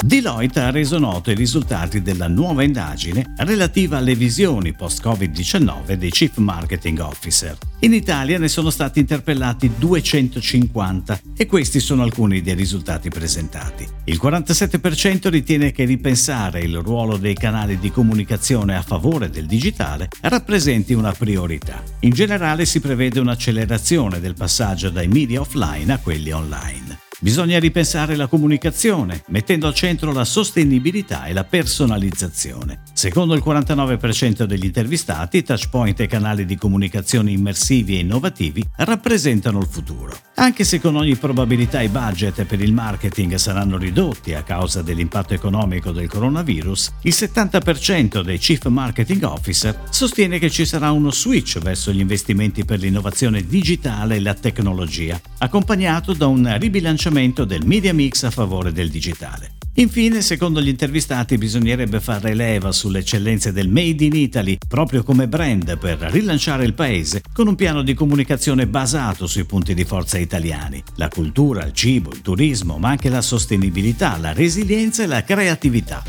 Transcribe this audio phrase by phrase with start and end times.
[0.00, 6.36] Deloitte ha reso noto i risultati della nuova indagine relativa alle visioni post-Covid-19 dei Chief
[6.38, 7.56] Marketing Officer.
[7.80, 13.86] In Italia ne sono stati interpellati 250 e questi sono alcuni dei risultati presentati.
[14.04, 20.08] Il 47% ritiene che ripensare il ruolo dei canali di comunicazione a favore del digitale
[20.22, 21.82] rappresenti una priorità.
[22.00, 27.10] In generale si prevede un'accelerazione del passaggio dai media offline a quelli online.
[27.22, 32.80] Bisogna ripensare la comunicazione, mettendo al centro la sostenibilità e la personalizzazione.
[32.94, 39.68] Secondo il 49% degli intervistati, touchpoint e canali di comunicazione immersivi e innovativi rappresentano il
[39.70, 40.18] futuro.
[40.34, 45.32] Anche se con ogni probabilità i budget per il marketing saranno ridotti a causa dell'impatto
[45.32, 51.60] economico del coronavirus, il 70% dei Chief Marketing Officer sostiene che ci sarà uno switch
[51.60, 57.66] verso gli investimenti per l'innovazione digitale e la tecnologia, accompagnato da un ribilanciamento bilanciamento del
[57.66, 59.56] media mix a favore del digitale.
[59.74, 65.28] Infine, secondo gli intervistati, bisognerebbe fare leva sulle eccellenze del Made in Italy proprio come
[65.28, 70.18] brand per rilanciare il paese con un piano di comunicazione basato sui punti di forza
[70.18, 75.22] italiani, la cultura, il cibo, il turismo, ma anche la sostenibilità, la resilienza e la
[75.22, 76.02] creatività.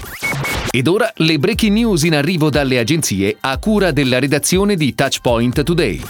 [0.70, 5.64] Ed ora le breaking news in arrivo dalle agenzie a cura della redazione di Touchpoint
[5.64, 6.02] Today.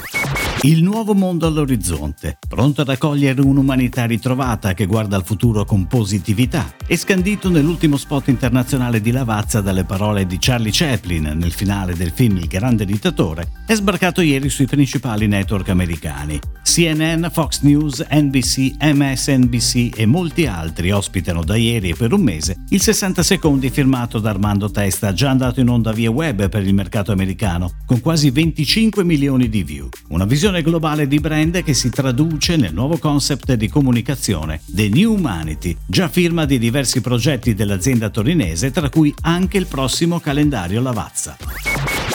[0.65, 6.73] Il nuovo mondo all'orizzonte, pronto ad accogliere un'umanità ritrovata che guarda al futuro con positività,
[6.87, 12.11] è scandito nell'ultimo spot internazionale di Lavazza dalle parole di Charlie Chaplin nel finale del
[12.11, 16.39] film Il grande dittatore, è sbarcato ieri sui principali network americani.
[16.63, 22.63] CNN, Fox News, NBC, MSNBC e molti altri ospitano da ieri e per un mese
[22.69, 26.73] il 60 secondi firmato da Armando Testa, già andato in onda via web per il
[26.73, 29.89] mercato americano, con quasi 25 milioni di view.
[30.09, 35.13] Una visione globale di brand che si traduce nel nuovo concept di comunicazione The New
[35.13, 41.52] Humanity, già firma di diversi progetti dell'azienda torinese, tra cui anche il prossimo calendario Lavazza.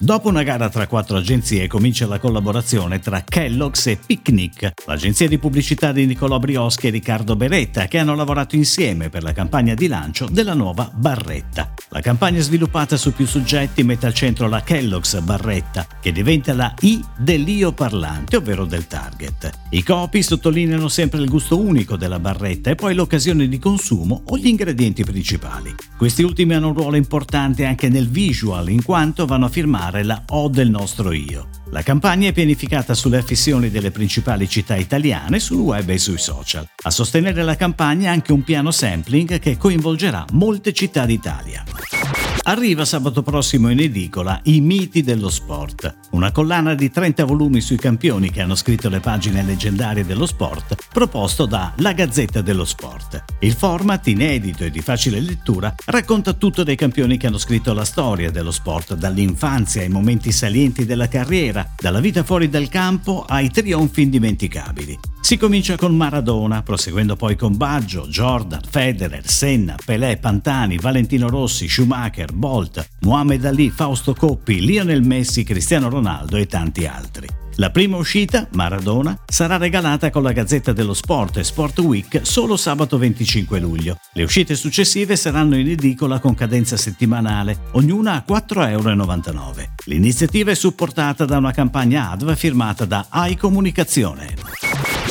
[0.00, 5.38] Dopo una gara tra quattro agenzie comincia la collaborazione tra Kellogg's e Picnic, l'agenzia di
[5.38, 9.88] pubblicità di Nicolò Brioschi e Riccardo Beretta, che hanno lavorato insieme per la campagna di
[9.88, 11.74] lancio della nuova Barretta.
[11.88, 16.72] La campagna sviluppata su più soggetti mette al centro la Kellogg's Barretta, che diventa la
[16.82, 19.50] I dell'io parlante, ovvero del target.
[19.70, 24.38] I copy sottolineano sempre il gusto unico della barretta e poi l'occasione di consumo o
[24.38, 25.74] gli ingredienti principali.
[25.96, 30.04] Questi ultimi hanno un ruolo importante anche nel visual, in quanto vanno a firmare chiamare
[30.04, 31.48] la O del nostro io.
[31.70, 36.66] La campagna è pianificata sulle affissioni delle principali città italiane sul web e sui social.
[36.82, 41.64] A sostenere la campagna anche un piano sampling che coinvolgerà molte città d'Italia.
[42.48, 47.76] Arriva sabato prossimo in edicola I miti dello sport, una collana di 30 volumi sui
[47.76, 53.22] campioni che hanno scritto le pagine leggendarie dello sport, proposto da La Gazzetta dello Sport.
[53.40, 57.84] Il format, inedito e di facile lettura, racconta tutto dei campioni che hanno scritto la
[57.84, 63.50] storia dello sport, dall'infanzia ai momenti salienti della carriera, dalla vita fuori dal campo ai
[63.50, 64.98] trionfi indimenticabili.
[65.20, 71.68] Si comincia con Maradona, proseguendo poi con Baggio, Jordan, Federer, Senna, Pelé, Pantani, Valentino Rossi,
[71.68, 77.26] Schumacher, Bolt, Muhammad Ali, Fausto Coppi, Lionel Messi, Cristiano Ronaldo e tanti altri.
[77.60, 82.56] La prima uscita, Maradona, sarà regalata con la Gazzetta dello Sport e Sport Week solo
[82.56, 83.98] sabato 25 luglio.
[84.12, 89.74] Le uscite successive saranno in edicola con cadenza settimanale, ognuna a 4,99 euro.
[89.86, 94.67] L'iniziativa è supportata da una campagna ADV firmata da AI Comunicazione.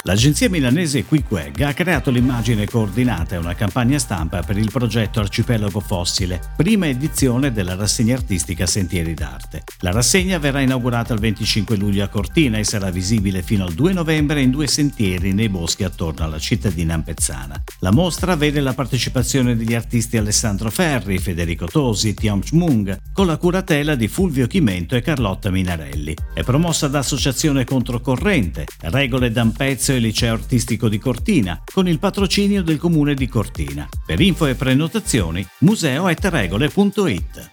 [0.08, 5.82] L'agenzia milanese QuickWeg ha creato l'immagine coordinata e una campagna stampa per il progetto Arcipelago
[5.82, 9.64] Fossile, prima edizione della rassegna artistica Sentieri d'Arte.
[9.80, 13.92] La rassegna verrà inaugurata il 25 luglio a Cortina e sarà visibile fino al 2
[13.92, 17.62] novembre in due sentieri nei boschi attorno alla cittadina ampezzana.
[17.80, 23.36] La mostra vede la partecipazione degli artisti Alessandro Ferri, Federico Tosi, Tiam Chmung, con la
[23.36, 26.16] curatela di Fulvio Chimento e Carlotta Minarelli.
[26.34, 32.62] È promossa da Associazione Controcorrente, Regole d'Ampezzo del Liceo Artistico di Cortina, con il patrocinio
[32.62, 33.90] del Comune di Cortina.
[34.06, 37.50] Per info e prenotazioni, museo.regole.it.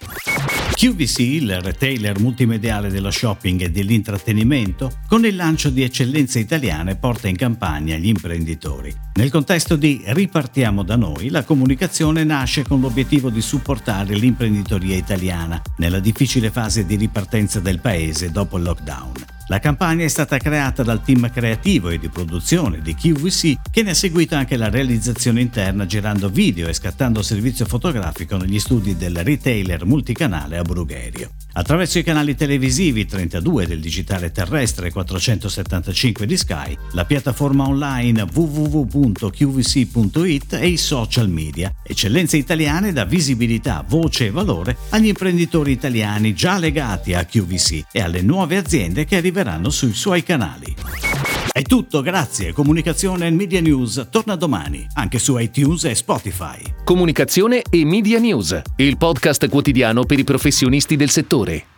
[0.75, 7.27] QVC, il retailer multimediale dello shopping e dell'intrattenimento, con il lancio di eccellenze italiane porta
[7.27, 8.93] in campagna gli imprenditori.
[9.15, 15.59] Nel contesto di Ripartiamo da noi, la comunicazione nasce con l'obiettivo di supportare l'imprenditoria italiana
[15.77, 19.34] nella difficile fase di ripartenza del paese dopo il lockdown.
[19.47, 23.91] La campagna è stata creata dal team creativo e di produzione di QVC che ne
[23.91, 29.23] ha seguito anche la realizzazione interna girando video e scattando servizio fotografico negli studi del
[29.23, 31.29] retailer multicanale a Brugherio.
[31.57, 38.23] attraverso i canali televisivi 32 del digitale terrestre e 475 di Sky, la piattaforma online
[38.33, 39.33] www.qvc.it
[40.53, 41.71] e i social media.
[41.85, 48.01] Eccellenze italiane da visibilità, voce e valore agli imprenditori italiani già legati a QVC e
[48.01, 50.73] alle nuove aziende che arriveranno sui suoi canali.
[51.51, 52.53] È tutto, grazie.
[52.53, 56.61] Comunicazione e Media News torna domani, anche su iTunes e Spotify.
[56.85, 61.74] Comunicazione e Media News, il podcast quotidiano per i professionisti del settore.